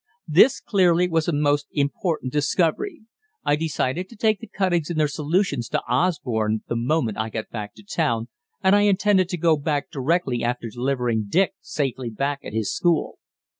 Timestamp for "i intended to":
8.75-9.37